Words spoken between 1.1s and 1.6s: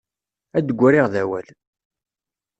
d awal.